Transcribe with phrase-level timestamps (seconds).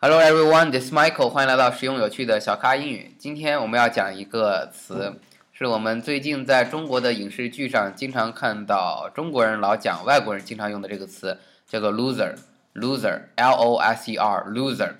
[0.00, 3.16] Hello everyone, this is Michael，欢迎来到实用有趣的小咖英语。
[3.18, 5.12] 今天我们要讲一个词，
[5.52, 14.92] 是我们最近在中国的影视剧上经常看到中国人老讲，外国人经常用的这个词，叫做 loser，loser，L O S E R，loser。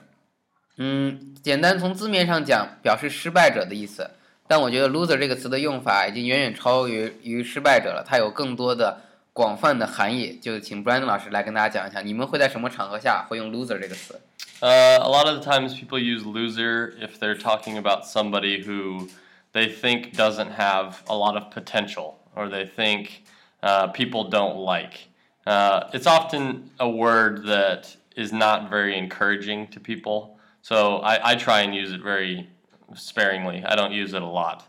[0.78, 4.10] 嗯，简单从字面上讲，表示失败者的意思。
[4.48, 8.98] 但我觉得 loser 这个词的用法已经远远超于于失败者了，它有更多的
[9.37, 10.37] 广泛的含义。
[10.41, 14.19] 就请 Brandon 老师来跟大家讲一下，你们会在什么场合下会用 loser 这个词？
[14.61, 19.09] Uh, a lot of the times people use loser if they're talking about somebody who
[19.51, 23.23] they think doesn't have a lot of potential or they think
[23.61, 25.09] uh, people don't like.
[25.45, 30.37] Uh, it's often a word that is not very encouraging to people.
[30.61, 32.47] So I, I try and use it very
[32.95, 33.65] sparingly.
[33.65, 34.63] I don't use it a lot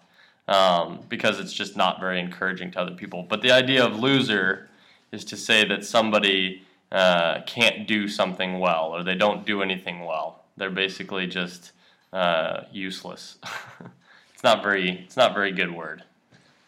[0.48, 3.22] um, because it's just not very encouraging to other people.
[3.22, 4.68] But the idea of loser
[5.10, 10.04] is to say that somebody uh, can't do something well or they don't do anything
[10.04, 10.44] well.
[10.56, 11.72] They're basically just
[12.12, 13.38] uh, useless.
[14.34, 16.02] it's not very it's not very good word.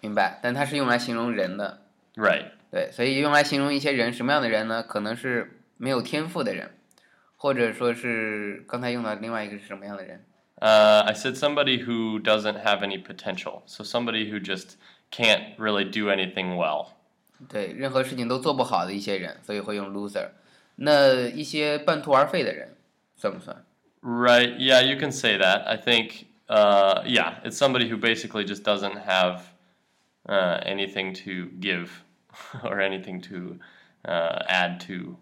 [0.01, 1.83] 明白，但它是用来形容人的。
[2.17, 2.47] Right.
[2.71, 4.83] 对，所以用来形容一些人什么样的人呢？
[4.83, 6.71] 可能是没有天赋的人，
[7.37, 10.25] 或者说是刚才用的另外一个是什么样的人？
[10.61, 13.63] Uh, I said somebody who doesn't have any potential.
[13.67, 14.77] So somebody who just
[15.11, 16.89] can't really do anything well.
[17.49, 20.31] 对，任何事情都做不好的一些人，所以会用 loser。
[20.77, 22.77] 那一些半途而废的人，
[23.15, 23.65] 算不算？
[24.03, 24.57] Right.
[24.59, 25.65] Yeah, you can say that.
[25.67, 26.27] I think.
[26.49, 29.41] Uh, yeah, it's somebody who basically just doesn't have
[30.29, 32.05] uh, anything to give
[32.63, 33.59] or anything to
[34.05, 35.17] uh, add to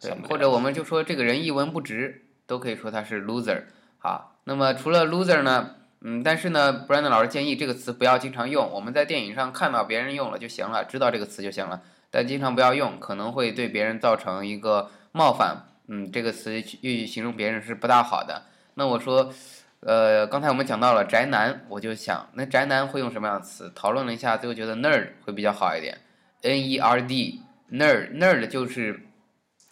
[0.00, 0.28] 对， somebody.
[0.28, 0.50] 或者 else.
[0.52, 3.64] 我们就说这个人一文不值，都可以说他是 loser。
[4.05, 8.69] 好，那么除了 loser 呢，嗯，但是呢，Brandon 老师建议这个词不要经常用。
[8.69, 15.57] 我们在电影上看到别人用了就行了，知道这个词就行了，但经常不要用，可能会对别人造成一个冒犯。
[15.87, 18.43] 嗯，这个词去形容别人是不大好的。
[18.75, 19.33] 那我说，
[19.79, 23.71] 呃，刚才我们讲到了宅男，我就想，那宅男会用什么样的词？
[23.73, 25.97] 讨论了一下，最后觉得 nerd 会比较好一点。
[26.43, 29.01] N E R D，nerd，nerd 就是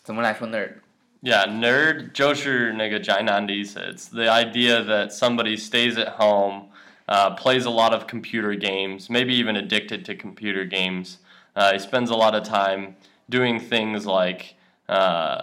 [0.01, 0.77] 怎么来说 nerd？
[1.22, 3.80] Yeah, nerd 就是那个宅男的意思.
[3.80, 6.68] It's the idea that somebody stays at home,
[7.08, 11.18] uh, plays a lot of computer games, maybe even addicted to computer games.
[11.56, 12.94] Uh, he spends a lot of time
[13.28, 14.54] doing things like,
[14.88, 15.42] uh,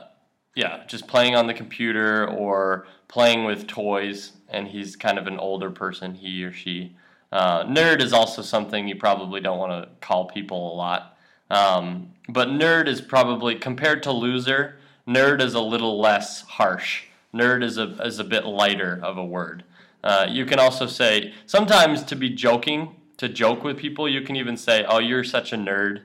[0.56, 5.38] yeah, just playing on the computer or playing with toys, and he's kind of an
[5.38, 6.96] older person, he or she.
[7.34, 11.18] Uh, nerd is also something you probably don't want to call people a lot.
[11.50, 14.78] Um, but nerd is probably, compared to loser,
[15.10, 17.04] nerd is a little less harsh.
[17.34, 19.64] Nerd is a, is a bit lighter of a word.
[20.04, 24.36] Uh, you can also say, sometimes to be joking, to joke with people, you can
[24.36, 26.02] even say, oh, you're such a nerd.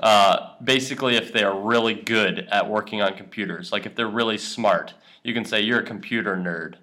[0.00, 4.38] Uh, basically, if they are really good at working on computers, like if they're really
[4.38, 6.74] smart, you can say, you're a computer nerd.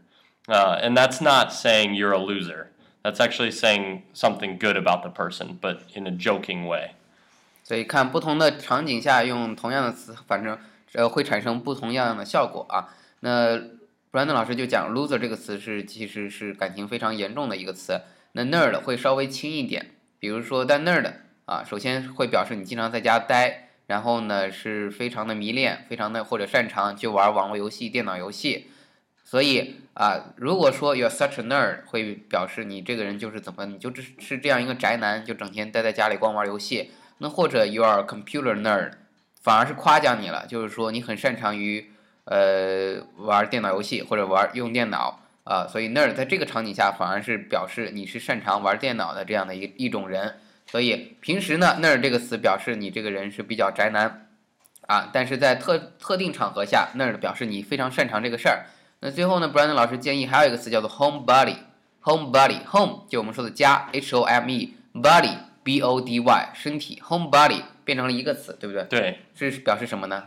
[0.47, 2.69] Uh, and that's not saying you're a loser.
[3.03, 6.91] That's actually saying something good about the person, but in a joking way.
[7.63, 10.57] 所以看不同的场景下用同样的词，反正
[10.94, 12.88] 呃会产生不同样的效果啊。
[13.20, 13.56] 那
[14.10, 18.00] Brandon 老师就讲 loser 这个词是其实是感情非常严重的一个词。
[18.32, 21.12] 那 nerd 会稍微轻一点，比如说但 nerd
[21.44, 28.68] 啊，首先会表示你经常在家待，然后呢是非常的迷恋，非常的或者擅长就玩网络游戏、电脑游戏。
[29.24, 36.90] 所以啊，如果说 you're such a nerd，会表示你这个人就是怎么，你就是是这样一个宅男，就整天待在家里光玩游戏。
[37.18, 38.92] 那或者 you are a computer nerd，
[39.44, 41.92] 反而是夸奖你了，就是说你很擅长于
[42.24, 50.36] 呃玩电脑游戏或者玩用电脑啊、所以 NER 在这个场景下反而是表示你是擅长玩电脑的这样的一一种人。
[50.66, 54.26] 所以平时呢，NER 这个词表示你这个人是比较宅男
[54.86, 58.64] 啊，但是在特特定场合下，NER 表示你非常擅长这个事儿。
[59.00, 68.83] 那最后呢，Brandon 老师建议还有一个词叫做 homebody，home body，home 就我们说的家，h o m e，body b o d y，身体，homebody 变成了一个词，对不对？
[68.89, 69.19] 对。
[69.35, 70.23] 是表示什么呢？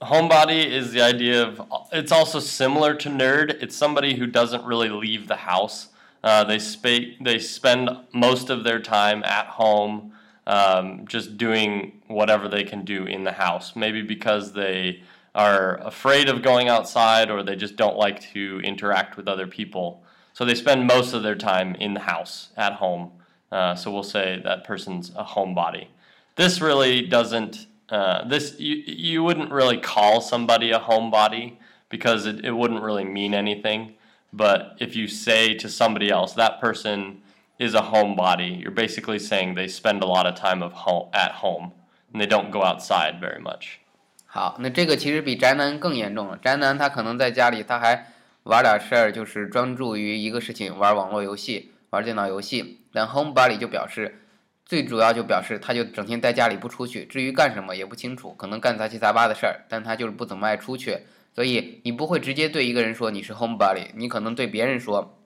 [0.00, 1.60] Homebody is the idea of,
[1.92, 3.58] it's also similar to nerd.
[3.60, 5.88] It's somebody who doesn't really leave the house.
[6.22, 10.12] Uh, they, spa- they spend most of their time at home
[10.46, 13.76] um, just doing whatever they can do in the house.
[13.76, 15.02] Maybe because they
[15.34, 20.02] are afraid of going outside or they just don't like to interact with other people.
[20.32, 23.12] So they spend most of their time in the house, at home.
[23.54, 25.88] Uh, so we'll say that person's a homebody.
[26.36, 27.66] This really doesn't.
[27.88, 31.54] Uh, this you you wouldn't really call somebody a homebody
[31.88, 33.94] because it, it wouldn't really mean anything.
[34.32, 37.22] But if you say to somebody else that person
[37.58, 41.32] is a homebody, you're basically saying they spend a lot of time of home at
[41.42, 41.72] home
[42.12, 43.80] and they don't go outside very much.
[44.26, 46.38] 好，那这个其实比宅男更严重了。
[46.40, 48.06] 宅男他可能在家里他还
[48.44, 52.81] 玩点事儿就是专注于一个事情，玩网络游戏、 玩电脑游戏。
[52.93, 54.21] 但 homebody 就表示，
[54.65, 60.99] 最主要就表示他就整天在家里不出去，至于干什么也不清楚，可能干杂七杂八的事儿，但他就是不怎么爱出去。
[61.33, 65.17] 所以你不会直接对一个人说你是 homebody，你可能对别人说，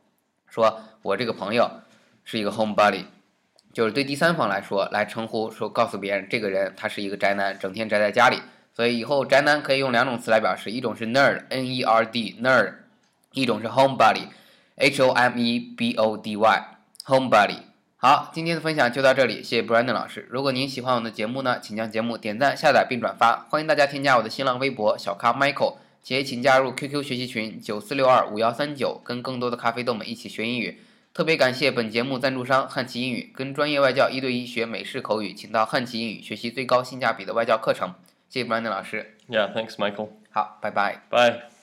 [0.48, 1.70] 说我这个朋友
[2.24, 3.04] 是一个 homebody，
[3.74, 8.40] 就是对第三方来说来称呼说告诉别人这个人他是一个宅男，整天宅在家里。
[8.74, 12.74] 所以以后宅男可以用两种词来表示，一种是 nerd，n-e-r-d，nerd。
[13.34, 14.24] 一种是 homebody
[14.80, 17.58] homebody，h o m e b o d y，homebody。
[17.98, 20.26] 好，今天的分享就到这里，谢谢 Brandon 老师。
[20.30, 23.46] 如果您喜欢我的节目呢，请将节目点赞、下载并转发。
[23.50, 30.80] 欢迎大家添加我的新浪微博小咖 Michael，且请加入 QQ 学习群九四六二五幺三九，跟更多的咖啡豆们一起学英语。
[31.14, 37.94] 特别感谢本节目赞助商汉奇英语，跟专业外教一对一学美式口语，请到汉奇英语学习最高性价比的外教课程。
[38.30, 39.18] 谢谢 Brandon 老师。
[39.28, 40.08] Yeah, thanks, Michael.
[40.32, 41.02] 好，拜拜。
[41.10, 41.59] Bye.